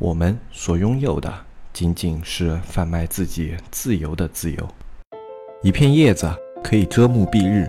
[0.00, 1.32] 我们所拥有的
[1.72, 4.68] 仅仅是贩卖自己自由的自由。
[5.60, 6.30] 一片叶子
[6.62, 7.68] 可以遮目蔽日，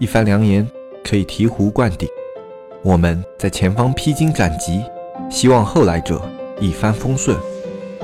[0.00, 0.68] 一番良言
[1.04, 2.08] 可以醍醐灌顶。
[2.82, 4.82] 我们在前方披荆斩棘，
[5.30, 6.20] 希望后来者
[6.60, 7.38] 一帆风顺，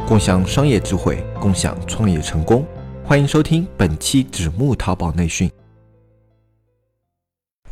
[0.07, 2.65] 共享商业智慧，共享创业成功。
[3.05, 5.51] 欢迎收听本期纸木淘宝内训。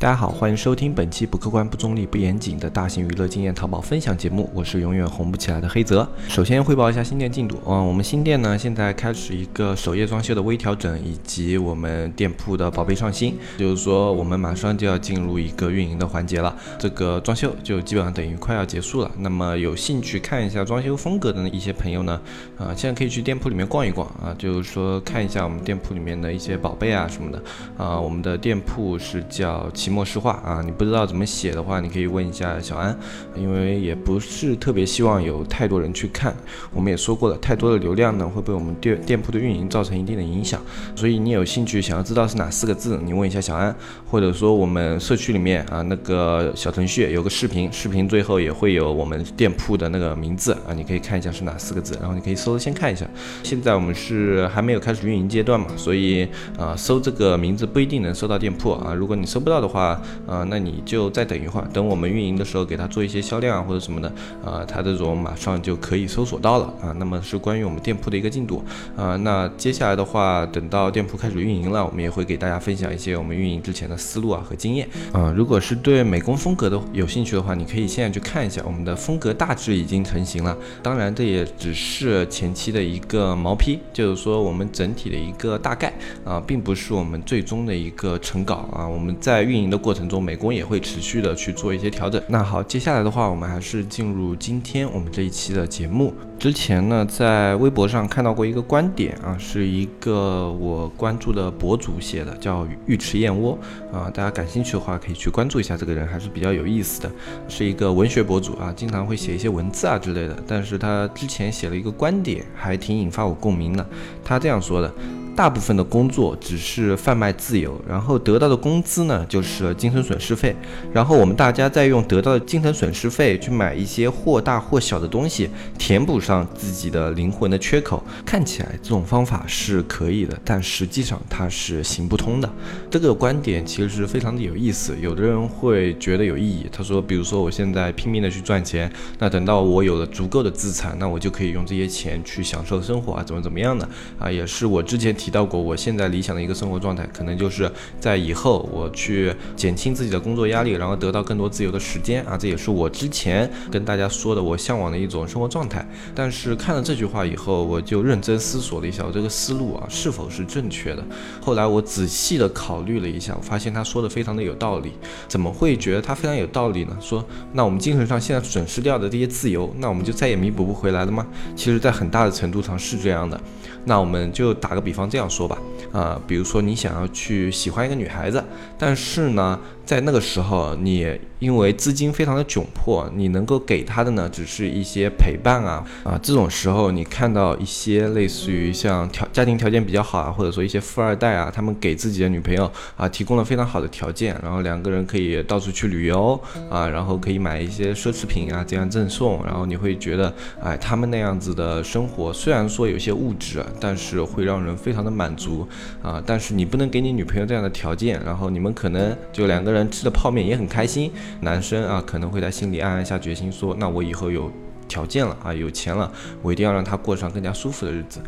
[0.00, 6.08] 大家好，欢迎收听本期不客观、不中立、不严谨的大型娱乐经验淘宝分享节目，我是永远红不起来的黑泽。
[6.28, 19.10] 首先汇报一下新店进度啊，我们新店呢现在开始一个首页装修的微调整，以及我们店铺的宝贝上新，就是说我们马上就要进入一个运营的环节了，这个装修就基本上等于快要结束了。
[19.18, 22.20] 那么有兴趣看一下装修风格的一些朋友呢，
[22.56, 27.42] 啊，现在可以去店铺里面逛一逛啊，就是说看一下我们店铺里面的一些宝贝啊什么的
[27.76, 29.68] 啊，我们的店铺是叫。
[29.88, 32.94] 期末实话啊，你不知道怎么写的话，你可以问一下小安，
[33.34, 36.36] 因为也不是特别希望有太多人去看。
[36.74, 40.60] 我们也说过了，太多的流量呢会被我们店店铺的运营造成一定的影响。
[40.94, 43.74] 所以你有兴趣想要知道是哪四个字，你问一下小安，
[44.06, 53.08] 或者说我们社区里面啊那个小程序有个视频，视频最后也会有我们店铺的那个名字啊，你可以看一下是哪四个字，然后你可以搜先看一下。
[53.42, 59.77] 现在我们是还没有开始运营阶段嘛，所以啊搜这个名字不一定能搜到店铺啊，如果你搜不到的话。
[59.78, 64.08] 话，呃，那你就再等一会儿，等我们运营的时候给他做一些销量啊或者什么的，
[64.44, 66.92] 啊，他这种马上就可以搜索到了啊。
[66.98, 68.64] 那么是关于我们店铺的一个进度
[68.96, 69.14] 啊。
[69.18, 75.32] 那接下来的话，等到店铺开始运营了，我们也会给大家分享一些我们运营之前的思路啊和经验啊。
[75.36, 80.56] 如果是对美工风格的有兴趣的话，你可以现在去看一下我们的风格大致已经成型了。
[80.82, 85.92] 当然，这也只是前期的一个毛坯，就是说我们整体的一个大概
[86.24, 88.84] 啊，并不是我们最终的一个成稿啊。
[88.84, 89.67] 我们在运营。
[89.68, 92.22] 的过程中，美工也会持续的去做一些调整。
[92.28, 96.12] 那好，接下来的话，我们还是进入今天我们这一期的节目。
[96.38, 103.58] 之前呢，在微博上看到过一个观点啊，是一个我关注的博主写的，叫尉迟燕窝
[103.92, 104.08] 啊。
[104.08, 107.10] 大家感兴趣的话，可以去关注一下这个人，还是比较有意思的，
[107.48, 110.36] 是一个文学博主啊，经常会写一些文字啊之类的。
[110.46, 113.84] 但是他之前写了一个观点，还挺引发我共鸣的。
[114.24, 114.94] 他这样说的。
[115.36, 120.52] 大部分的工作只是贩卖自由，然后得到的工资呢，就是精神损失费。
[120.92, 125.48] 然后我们大家再用得到的精神损失费去买一些或大或小的东西，
[125.78, 128.04] 填补上自己的灵魂的缺口。
[128.26, 132.50] 看起来这种方法是可以的，但实际上它是行不通的。
[132.90, 134.94] 这个观点其实是非常的有意思。
[135.00, 136.66] 有的人会觉得有意义。
[136.70, 145.28] 他说，比如说我现在拼命的去赚钱，那等到我有了足够的资产，那我就可以用这些钱去享受生活啊，怎么怎么样的啊，也是我之前提。
[145.30, 155.86] 到过，我现在理想的一个生活状态，可能就是在以后我去减轻自己的工作压力，然后得到更多自由的时间啊，这也是我之前跟大家说的我向往的一种生活状态。
[156.18, 161.04] 但是看了这句话以后，我就认真思索了一下，我这个思路啊是否是正确的。
[161.40, 164.94] 后来我仔细的考虑了一下，我发现他说的非常的有道理。
[165.28, 166.98] 怎么会觉得他非常有道理呢？
[167.00, 171.24] 说那我们精神上现在损失掉的这些自由，那我们就再也弥补不回来了吗？
[171.54, 173.40] 其实，在很大的程度上是这样的。
[173.84, 175.56] 那我们就打个比方这样说吧，
[175.92, 178.42] 啊，比如说你想要去喜欢一个女孩子，
[178.76, 179.56] 但是呢。
[179.88, 196.38] 在那个时候，你因为资金非常的窘迫，你能够给他的呢，只是一些陪伴啊啊，这种时候你看到一些类似于像条家庭条件比较好啊，或者说一些富二代啊，他们给自己的女朋友啊提供了非常好的条件，然后两个人可以到处去旅游
[196.68, 200.30] 啊，然后可以买一些奢侈品啊这样赠送，然后你会觉得，
[200.62, 205.66] 哎，他们那样子的生活虽然说有些物质，但是会让人非常的满足
[206.02, 209.77] 啊，但是你不能给你女朋友这样的条件，然后你们可能就两个人。
[209.90, 211.12] 吃的泡面也很开心，
[211.42, 214.50] 男生啊可能会在心里暗暗下决心说，那我以后有
[214.88, 218.20] 条件了啊，有钱了，我一定要让他过上更加舒服的日子。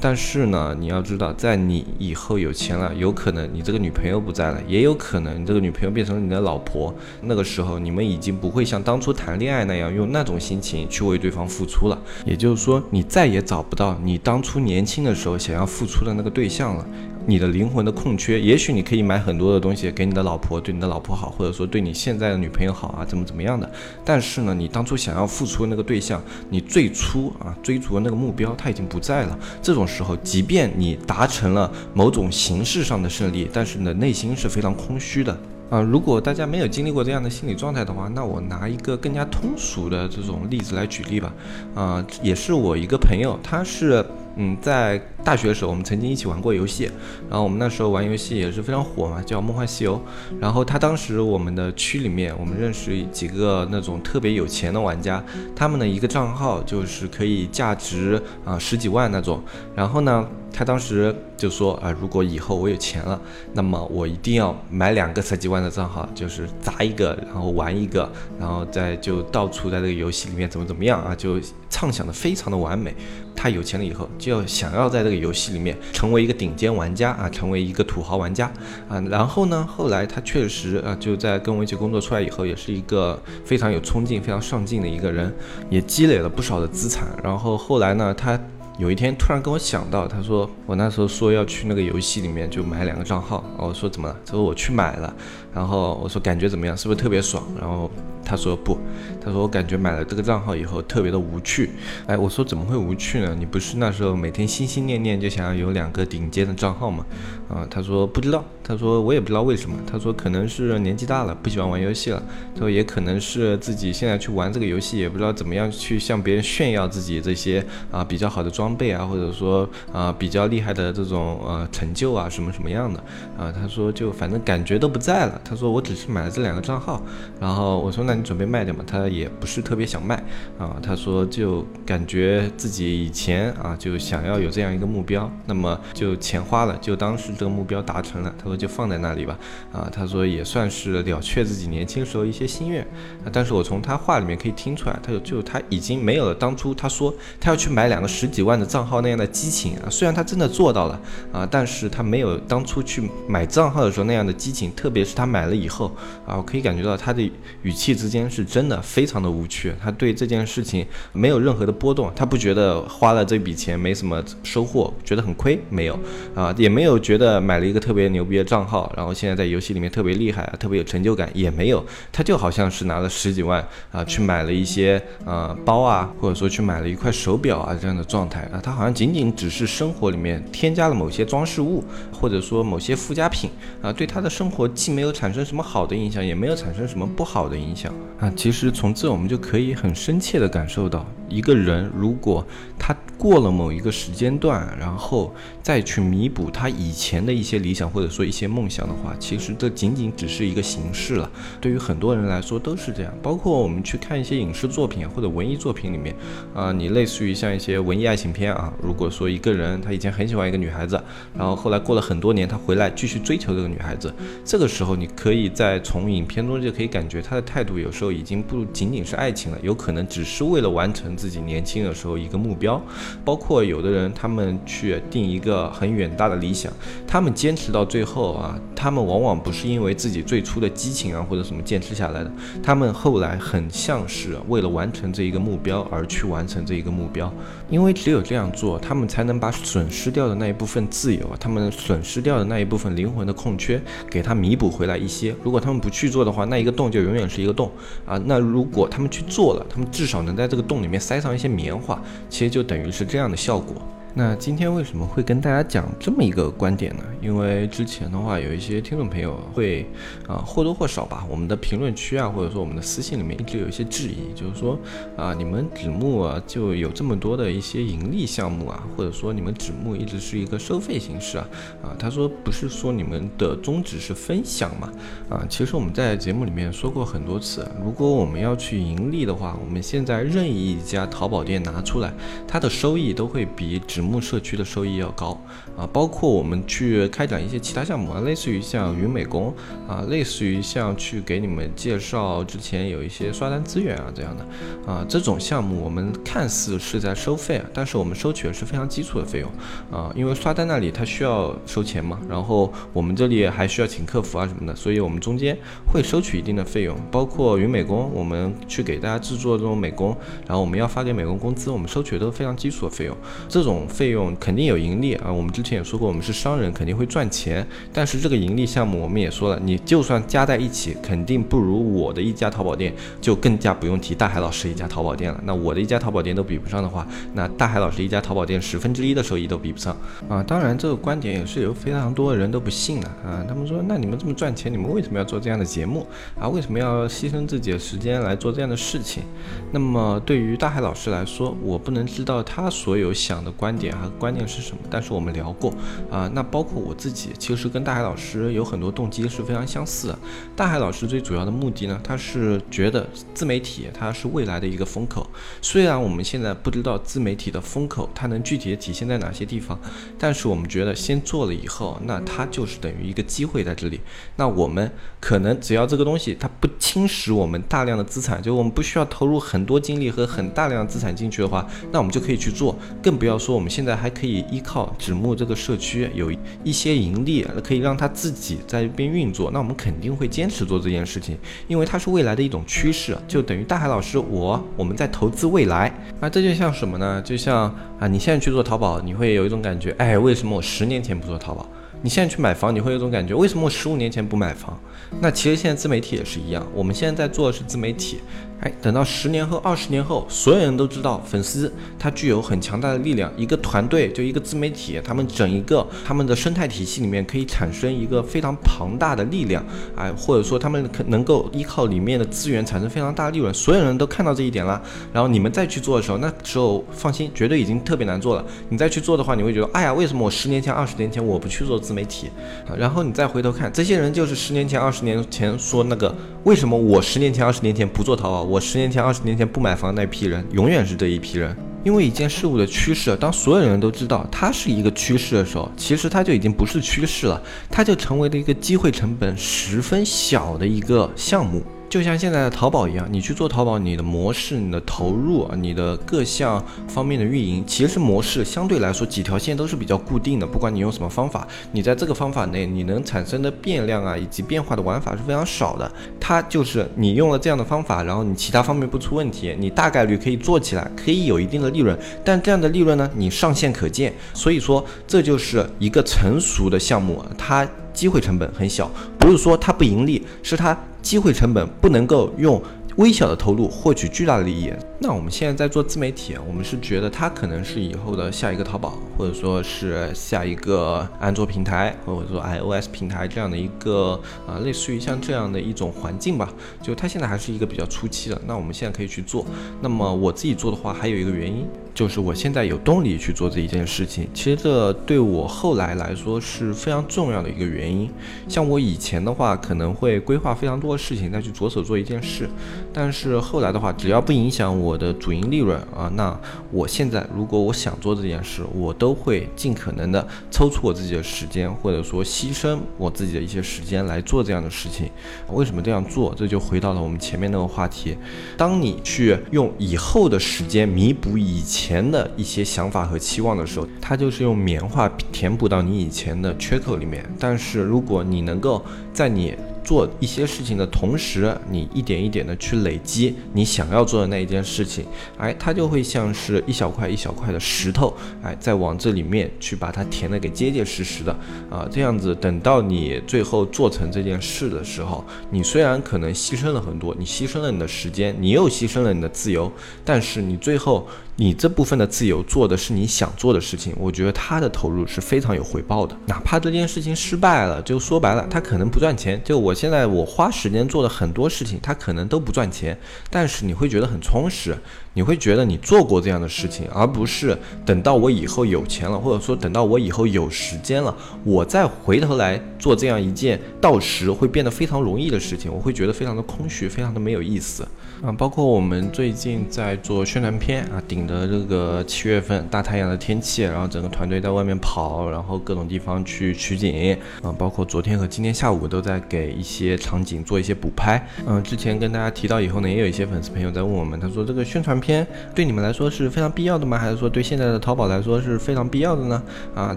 [0.00, 6.94] 但是呢，你要知道，在你以后有钱了，有可能你这个女朋友不在了，也有可能你这个女朋友变成了你的老婆。
[7.22, 11.98] 那个时候，你们已经不会像当初谈恋爱那样用那种心情去为对方付出了。
[12.26, 16.86] 也就是说，你再也找不到你当初年轻的时候想要付出的那个对象了。
[17.26, 23.70] 你的灵魂的空缺，也许你可以买很多的东西给你的老婆，对你的老婆好，或者说对你现在的女朋友好啊，怎么怎么样的。
[24.04, 29.38] 但是呢，你当初想要付出的那个对象，你最初啊追逐的那个目标，他已经不在了。
[29.62, 35.34] 这种时候，即便你达成了某种形式上的胜利，但是你的内心是非常空虚的
[35.70, 35.80] 啊。
[35.80, 41.32] 如果大家没有经历过这样的心理状态的话，那我拿一个更加通俗的这种例子来举例吧。
[41.74, 44.04] 啊，也是我一个朋友，他是。
[44.36, 46.90] 嗯，在大学的时候，我们曾经一起玩过游戏，
[47.30, 49.96] 然后我们那时候玩游戏也是非常火嘛，叫《梦幻西游》。
[50.40, 55.22] 然后他当时我们的区里面，我们认识几个那种特别有钱的玩家，
[55.54, 59.42] 他们的一个账号就是可以价值啊十几万那种。
[59.74, 63.20] 然后呢，他当时就说啊，如果以后我有钱了，
[63.52, 68.08] 那么我一定要买两个十几万的账号，就是砸一个，然后玩一个，
[68.38, 72.94] 然后再就到处在这个游戏里面怎么怎么样啊，就畅想的非常的完美。
[73.36, 78.46] 他有钱了以后，就要想要在这个游戏里面成为一个顶尖玩家啊，成为一个土豪玩家
[78.88, 79.00] 啊。
[79.10, 85.34] 然后呢，后来他确实啊，就在跟我一起工作出来以后，也是一个非常有冲劲、非常上进的一个人，
[85.68, 87.08] 也积累了不少的资产。
[87.24, 88.38] 然后后来呢，他
[88.76, 94.16] 有一天突然跟我想到，他说我那时候说要去那个游戏里面就买两个账号，我说怎么了？
[94.26, 95.14] 他说我去买了。
[95.54, 96.76] 然后我说感觉怎么样？
[96.76, 97.44] 是不是特别爽？
[97.60, 97.90] 然后
[98.24, 98.76] 他说不，
[99.24, 101.70] 他说我感觉买了这个账号以后特别的无趣。
[102.06, 103.34] 哎，我说怎么会无趣呢？
[103.38, 107.06] 你不是那时候每天心心念念就想要有两个顶尖的账号吗？
[107.48, 109.76] 啊，他说不知道，他说我也不知道为什么。
[109.86, 112.20] 他说可能是年纪大了，不喜欢玩游戏了。
[112.54, 122.98] 他说也可能是自己现在去玩这个游戏，也不知道怎么样去向别人炫耀自己这些啊比较好的装备啊，或者说啊比较厉害的这种呃成就啊什么什么样的
[123.38, 123.52] 啊？
[123.52, 125.40] 他说就反正感觉都不在了。
[125.44, 127.02] 他说我只是买了这两个账号，
[127.40, 128.82] 然后我说那你准备卖掉吗？
[128.86, 130.16] 他也不是特别想卖
[130.58, 130.76] 啊。
[130.82, 138.34] 他说就感觉自己以前啊就想要有这样一个目标，那么就钱花了，就当时这个目标达成了。
[138.38, 139.38] 他说就放在那里吧
[139.72, 139.90] 啊。
[139.92, 142.82] 他说也算是了却自己年轻时候一些心愿
[143.24, 143.28] 啊。
[143.30, 149.90] 但是我从他话里面可以听出来，他就就他已经没有了当初他说他要去买两个十几万的账号那样的激情啊。
[149.90, 150.98] 虽然他真的做到了
[151.32, 155.33] 啊，但是他没有当初去买账号的时候那样的激情，特别是他。
[155.34, 155.90] 买了以后
[156.24, 157.20] 啊，我可以感觉到他的
[157.62, 165.98] 语气之间是真的非常的无趣，他对这件事情没有任何的波动，他不觉得花了这笔钱没什么收获，觉得很亏，没有
[166.36, 181.82] 啊，也没有觉得买了一个特别牛逼的账号，然后现在在游戏里面特别厉害啊，特别有成就感，也没有，他就好像是拿了十几万啊去买了一些呃包啊，或者说去买了一块手表啊这样的状态啊，他好像仅仅只是生活里面添加了某些装饰物，
[182.12, 183.50] 或者说某些附加品
[183.82, 187.90] 啊，对他的生活既没有产产生什么好的影响，也没有产生什么不好的影响
[188.20, 188.30] 啊。
[188.36, 192.46] 其实从这我们就可以很深切的感受到，一个人如果
[192.78, 192.94] 他。
[193.16, 195.32] 过了某一个时间段，然后
[195.62, 201.30] 再去弥补他以前的一些理想或者说一些梦想的话，其实这仅仅只是一个形式了。
[201.60, 206.14] 对于很多人来说都是这样，包括我们去看一些影视作品或者文艺作品里面，
[206.52, 211.00] 啊，你类似于像一些文艺爱情片啊，如果说一个人他以前很喜欢一个女孩子，
[211.34, 214.12] 然后后来过了很多年，他回来继续追求这个女孩子，
[214.44, 222.80] 这个时候你可以在从影片中就可以感觉他的态度有时候已经不仅仅是爱情了，有可能只是为了完成自己年轻的时候一个目标。
[223.24, 226.72] 包括有的人，他们去定一个很远大的理想，
[227.06, 232.30] 他们坚持到最后啊，他们往往不是因为自己最初的激情啊或者什么坚持下来的，
[232.62, 237.32] 他们后来很像是为了完成这一个目标而去完成这一个目标，
[237.70, 243.80] 因为只有这样做，他们才能把损失掉的那一部分自由，他们损失掉的那一部分灵魂的空缺，
[244.10, 245.34] 给他弥补回来一些。
[245.42, 247.70] 如果他们不去做的话，那一个洞就永远是一个洞
[248.04, 248.20] 啊。
[248.26, 253.04] 那如果他们去做了，他们至少能在这个洞里面塞上一些棉花，其实就等于是。
[253.04, 253.76] 这样的效果。
[254.16, 257.02] 那今天为什么会跟大家讲这么一个观点呢？
[257.20, 259.84] 因为之前的话，有一些听众朋友会
[260.28, 264.78] 啊或多或少吧，我们的评论区啊，或者说我们的私信里面一直有一些质疑，就是说
[265.16, 271.48] 啊，你们纸木啊就有这么多的一些盈利项目啊，或者说你们纸木一直是一个收费形式啊
[271.82, 274.92] 啊，他说不是说你们的宗旨是分享嘛
[275.28, 282.14] 啊，其实我们在节目里面说过很多次，如果我们要去盈利的话，我们现在任意一家淘宝店拿出来，
[282.46, 284.03] 它的收益都会比纸。
[284.04, 285.40] 木社区的收益要高
[285.76, 289.52] 啊，包括我们去开展一些其他项目啊，类似于像云美工
[289.88, 294.46] 啊，类似于像去给你们介绍之前有一些刷单资源啊这样的
[294.92, 299.50] 啊，这种项目我们看似是在收费啊，但是我们收取的是非常基础的费用
[299.90, 305.56] 啊，因为刷单那里它需要收钱嘛，然后我们这里还需要请客服啊什么的，所以我们中间
[305.86, 313.16] 会收取一定的费用，包括云美工，我们去给大家制作这种美工，然后我们要发给美工工资，我们收取的都是非常基础的费用，
[313.48, 313.86] 这种。
[313.94, 317.64] 费用肯定有盈利啊，我们之前也说过，我们是商人，肯定会赚钱。
[317.92, 325.40] 但是这个盈利项目，我们也说了，你就算加在一起，肯定不如我的一家淘宝店，就更加不用提大海老师一家淘宝店了。
[325.44, 329.96] 那我的一家淘宝店都比不上的话，那大海老师一家淘宝店十分之一的收益都比不上
[330.28, 330.42] 啊。
[330.42, 333.44] 当然，这个观点也是有非常多的人都不信的啊。
[333.48, 336.04] 他们说，那你们这么赚钱，你们为什么要做这样的节目
[336.36, 336.48] 啊？
[336.48, 339.22] 为什么要牺牲自己的时间来做这样的事情？
[339.70, 343.83] 那么对于大海老师来说，我不能知道他所有想的观点。
[343.84, 345.72] 点和观念是什么，但是我们聊过
[346.10, 346.30] 啊。
[346.34, 350.18] 那包括我自己，其实跟大海老师有很多动机是非常相似的。
[350.56, 355.26] 大海老师最主要的目的呢，他是觉得自媒体它是未来的一个风口。
[355.60, 359.78] 虽然我们现在不知道自媒体的风口它能具体的体现在哪些地方，
[360.18, 364.00] 但是我们觉得先做了以后，那它就是等于一个机会在这里。
[364.36, 372.76] 那我们可能只要这个东西它不侵蚀我们大量的资产，就我们不需要投入很多精力和很大量的资产进去的话，那我们就可以去做。
[373.02, 376.30] 更不要说我们现在还可以依靠纸木这个社区有
[376.62, 379.50] 一些盈利，可以让它自己在一边运作。
[379.50, 383.18] 那我们肯定会坚持做这件事情，因为它是未来的一种趋势。
[383.26, 385.92] 就等于大海老师我我们在投资未来。
[386.20, 387.20] 那这就像什么呢？
[387.22, 387.62] 就像
[387.98, 391.68] 啊，你现在去做淘宝，你会有一种感觉，哎，为什么我十年前不做淘宝？
[392.00, 394.78] 你现在去买房，你会有种感觉，为什么我十五年前不买房？
[395.20, 398.18] 那其实现在自媒体也是一样，我们现在在做的是自媒体。
[398.60, 403.30] 哎，等到十年后、二十年后，所有人都知道粉丝他具有很强大的力量。
[403.36, 409.62] 一个团队就一个自媒体，他们整一个他们的生态体系里面可以产生一个非常庞大的力量。
[409.96, 413.52] 哎，或者说他们可能够依靠里面的资源产生非常大的利润。
[413.52, 414.80] 所有人都看到这一点了，
[415.12, 418.44] 然后你们再去做的时候，那时候放心，绝对已经特别难做了。
[418.70, 422.30] 你再去做的话，你会觉得，哎呀，为什么我十年前、二十年前我不去做自媒体？
[422.78, 428.43] 然后你再回头看，这些人就是十年前、二十年前说那个，为什么我十年前、二十年前不做淘宝？
[428.44, 431.56] 我十年前、二十年前不买房那批人，永远是这一批人。
[431.82, 441.62] 因为一件事物的趋势，当所有人都知道它是一个趋势的时候，其实它就已经不是趋势了，它就成为了一个机会成本十分小的一个项目。
[441.94, 450.44] 就像现在的淘宝一样，你去做淘宝，你的模式、你的投入、你的各项方面的运营，其实模式相对来说几条线都是比较固定的。
[450.44, 455.88] 不管你用什么方法，你在这个方法内，你能产生的变量啊，以及变化的玩法是非常少的。
[456.18, 461.96] 它就是你用了这样的方法，然后你其他方面不出问题，你大概率可以做起来，可以有一定的利润。
[462.24, 464.12] 但这样的利润呢，你上限可见。
[464.32, 470.76] 所以说，这就是一个成熟的项目，它机会成本很小，不是说它不盈利，是它。
[471.04, 472.60] 机会成本不能够用
[472.96, 474.72] 微小的投入获取巨大的利益。
[475.06, 486.50] 那我们现在在做自媒体，我们是觉得它可能是以后的下一个淘宝，或者说是下一个安卓平台，或者说 iOS 平台这样的一个啊，类似于像这样的一种环境吧。
[486.80, 488.40] 就它现在还是一个比较初期的。
[488.46, 489.44] 那我们现在可以去做。
[489.82, 491.66] 那么我自己做的话，还有一个原因。
[491.94, 498.10] 就是我现在有动力去做这一件事情，其实这对我后来来说是非常重要的一个原因。
[498.48, 502.50] 像我以前的话，可能会规划非常多的事情再去着手做一件事，
[502.92, 506.38] 但是后来的话，只要不影响我我的主营利润啊，那
[506.70, 515.10] 我现在如果我想做这件事，我都会尽可能的抽出我自己的时间，或者说牺牲我自己的一些时间来做这样的事情。
[515.50, 516.32] 为什么这样做？
[516.36, 518.16] 这就回到了我们前面那个话题：
[518.56, 521.62] 当你去用以后的时间弥补以。
[521.64, 527.24] 前的一些想法和期望的时候，它就是用棉花填补到你以前的缺口里面。
[527.36, 528.80] 但是如果你能够
[529.12, 535.04] 在你做一些事情的同时，你一点一点的去累积你想要做的那一件事情，
[535.36, 538.12] 哎，它就会像是一小块一小块的石头，
[538.42, 541.30] 哎，再往这里面去把它填的给结结实实的
[541.70, 549.70] 啊，这样子等到你最后做成这件事的时候，你虽然可能牺牲了很多，你牺牲了你的时间，你又牺牲了你的自由，
[550.02, 559.73] 但是你最后你这部分的自由做的是你想做的事情，我觉得它的投入是非常有回报的，哪怕这件事情失败了，就说白了，它可能不赚钱，就我。
[559.74, 562.96] 现在我花时间做的很多事情，它可能都不赚钱，
[563.30, 564.76] 但是你会觉得很充实，
[565.14, 577.86] 你会觉得你做过这样的事情，而不是等到我以后有钱了，或者说等到我以后有时间了，我再回头来做这样一件到时会变得非常容易的事情，我会觉得非常的空虚，非常的没有意思。
[578.24, 591.22] 啊，包括我们最近在做宣传片啊，顶着这个七月份大太阳的天气，然后整个团队在外面跑，然后各种地方去取景啊，包括昨天和今天下午都在给一些场景做一些补拍。
[591.46, 596.96] 嗯，之前跟大家提到以后呢，也有一些粉丝朋友在问我们，他说这个宣传片对你们来说是非常必要的吗？
[596.96, 599.42] 还是说对现在的淘宝来说是非常必要的呢？
[599.74, 599.94] 啊，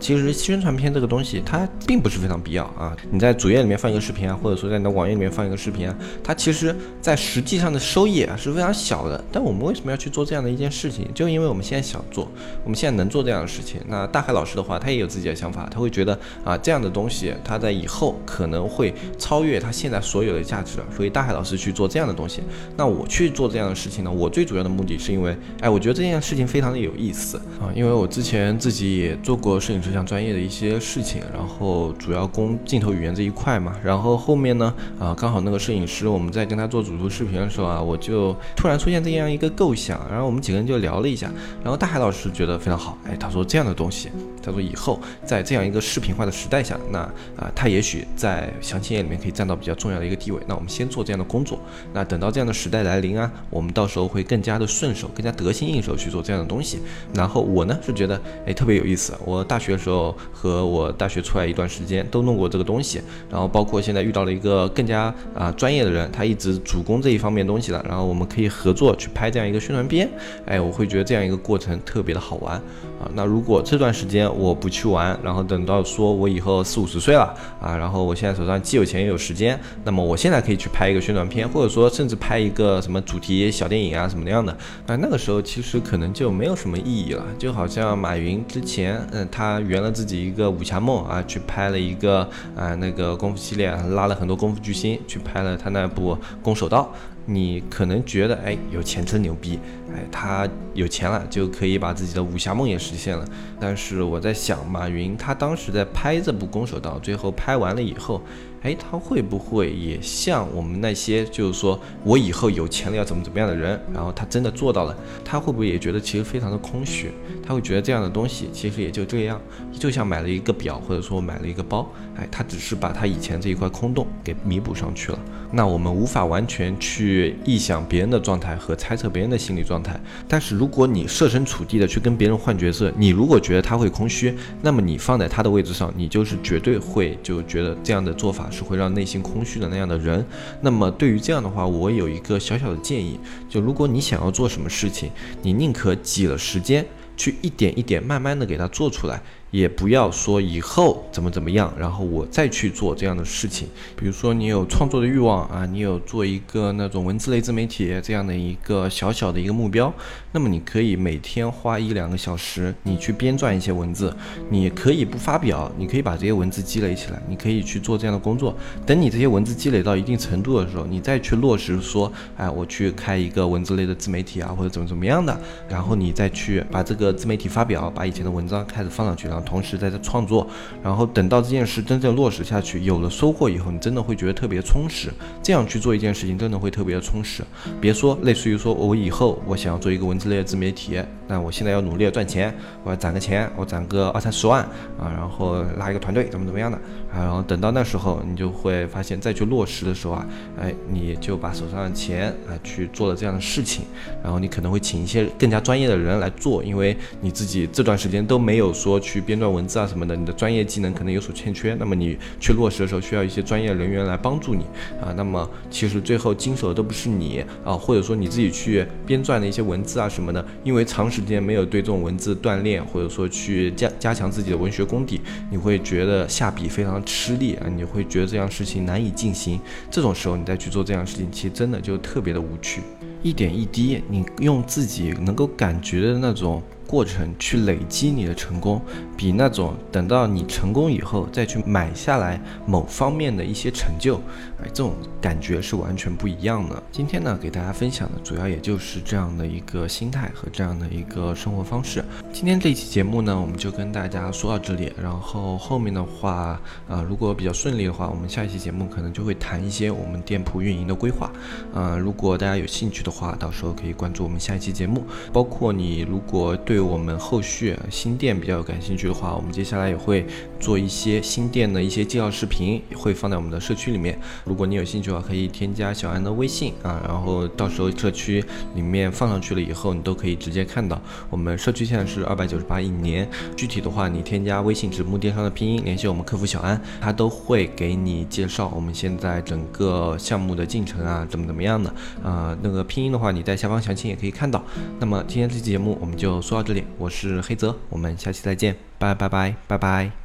[0.00, 2.96] 其实宣传片这个东西它并不是非常必要啊。
[3.08, 8.15] 你在主页里面放一个视频啊，或者说在你的网页里面放一个视频啊，它其实在实际上的收益。
[8.16, 11.06] 也是非常小的，但我们为什么要去做这样的一件事情？
[11.14, 12.28] 就因为我们现在想做，
[12.64, 13.80] 我们现在能做这样的事情。
[13.88, 22.42] 那大海老师的话，他也有自己的想法，他会觉得啊，这样的东西他在以后可能会超越他现在所有的价值，所以大海老师去做这样的东西。
[22.76, 24.10] 那我去做这样的事情呢？
[24.10, 41.30] 我最主要的目的，是因为，哎，我觉得这件事情非常的有意思啊，因为我之前自己也做过摄影摄像专业的一些事情，然后主要攻镜头语言这一块嘛，然后后面呢，啊，刚好那个摄影师我们在跟他做主图视频的时候啊，我就突然出现这样一个构想，然后我们几个人就聊了一下，
[41.62, 44.10] 然后大海老师觉得非常好，哎，他说这样的东西，
[44.42, 46.98] 他说以后在这样一个视频化的时代下，那
[47.36, 51.58] 啊，他也许在详情页里面可以占到比较重要的一个地位，那我们先做这样的工作，
[51.92, 56.78] 那等到这样的时代来临啊，我们到时候会更加的顺手，更加得心应手去做这样的东西。
[57.14, 59.14] 然后我呢是觉得，哎，特别有意思。
[59.24, 63.00] 我大学的时候和我大学出来一段时间都弄过这个东西，
[63.30, 70.08] 然后包括现在遇到了一个更加啊专业的人，他一直主攻这一方面东西了，然后我们可以合作去拍这样一个宣传片。
[70.44, 72.54] 哎，我会觉得这样一个过程特别的好玩
[73.00, 73.08] 啊。
[73.14, 84.52] 那如果这段时间我不去玩，然后等到说我以后四五十岁了啊，然后我现在手上既有钱又有时间，那么我现在可以去拍一个宣传片，或者说甚至拍一个什么主题小电影啊什么样的，
[84.86, 87.24] 啊，那个时候其实可能就没有什么意义了。
[87.38, 96.92] 就好像马云之前，嗯，他圆了自己一个武侠梦啊，去拍了一个啊那个功夫系列，拉了很多功夫巨星去拍了他那部《攻守道》。
[97.26, 99.58] 你可能觉得，哎，有钱真牛逼，
[99.94, 103.24] 哎，他有钱了就可以把自己的武侠梦也实现了。
[103.60, 108.22] 但是我在想，马云他当时在拍这部《攻守道》，最后拍完了以后。
[108.66, 117.12] 哎，他会不会也像我们那些，就是说我以后有钱了要怎么怎么样的人，然后他真的做到了，他会不会也觉得其实非常的空虚？
[117.46, 119.40] 他会觉得这样的东西其实也就这样，
[119.78, 125.18] 就像买了一个表，或者说买了一个包，哎，他只是把他以前这一块空洞给弥补上去了。
[125.52, 138.50] 那我们无法完全去臆想别人的状态和猜测别人的心理状态，但是如果你设身处地的去跟别人换角色，你如果觉得他会空虚，那么你放在他的位置上，你就是绝对会就觉得这样的做法。
[138.56, 140.24] 是会让内心空虚的那样的人。
[140.62, 145.10] 那么对于这样的话，我有一个小小的建议，就如果你想要做什么事情，
[145.42, 146.86] 你宁可挤了时间，
[147.16, 149.22] 去一点一点慢慢的给它做出来。
[149.56, 153.66] 也不要说以后怎么怎么样，然后我再去做这样的事情。
[153.96, 159.90] 比如说你有创作的欲望啊，你有做一个那种文字类自媒体这样的一个小小的一个目标，
[160.32, 164.14] 那么你可以每天花一两个小时，你去编撰一些文字。
[164.50, 168.54] 你可以不发表，你可以把这些文字积累起来，你可以去做这样的工作。
[168.84, 179.26] 等你这些文字积累到一定程度的时候，你再去落实说，哎，我去开一个文字类的自媒体啊，或者怎么怎么样的，然后你再去把这个自媒体发表，把以前的文章开始放上去。
[179.26, 180.46] 然后同时在这创作，
[180.82, 185.08] 然后等到这件事真正落实下去，有了收获以后，你真的会觉得特别充实。
[185.42, 187.42] 这样去做一件事情，真的会特别的充实。
[187.80, 194.62] 别说类似于说我以后我想要做一个文字类的自媒体，那我现在要努力的赚钱，我要攒个钱，我攒个二三十万
[194.98, 196.76] 啊，然后拉一个团队，怎么怎么样的
[197.12, 200.26] 啊，然后等到那时候，你就会发现再去落实的时候啊，
[200.60, 203.84] 哎，你就把手上的钱啊去做了这样的事情，
[204.22, 214.62] 然后你可能会请一些更加专业的人来做，因为你自己这段时间都没有说去编撰文字啊什么的，你的专业技能可能有所欠缺，那么你去落实的时候需要一些专业人员来帮助你
[215.02, 215.12] 啊。
[215.16, 229.60] 那么其实最后经手的都不是你啊，或者说你自己去编撰的一些文字啊什么的，因为长时间没有对这种文字锻炼，或者说去加加强自己的文学功底，你会觉得下笔非常吃力啊，你会觉得这样事情难以进行。
[229.90, 232.82] 这种时候你再去做这样事情，其实真的就特别的无趣，
[233.22, 236.62] 一点一滴，你用自己能够感觉的那种。
[236.86, 238.80] 过程去累积你的成功，
[239.16, 244.16] 比那种等到你成功以后再去买下来某方面的一些成就，
[244.62, 246.82] 哎，这种感觉是完全不一样的。
[246.92, 252.04] 今天呢，给大家分享的主要也就是这样的一个心态和这样的一个生活方式。
[252.32, 254.92] 今天这期节目呢，我们就跟大家说到这里。
[255.02, 261.30] 然后后面的话，呃，如果比较顺利的话，我们下一期节目可能就会谈一些我们店铺运营的规划。
[261.74, 265.04] 呃，如果大家有兴趣的话，到时候可以关注我们下一期节目。
[265.32, 270.26] 包括你如果对对我们后续新店比较有感兴趣的话，我们接下来也会
[270.60, 274.18] 做一些新店的一些介绍视频，会放在我们的社区里面。
[274.44, 281.00] 如果你有兴趣的话，可以添加小安的微信啊，然后到时候社区里面放上去了以后，你都可以直接看到。
[281.30, 291.88] 我们社区现在是二百九十八一年，具体的话，你添加微信直木电商的拼音，联系我们客服小安，他都会给你介绍我们现在整个项目的进程啊，怎么怎么样的
[292.22, 292.54] 啊。
[292.60, 294.62] 那个拼音的话，你在下方详情也可以看到。
[295.00, 300.16] 那么今天这期节目我们就说到这里，我是黑泽，我们下期再见，拜拜拜拜拜。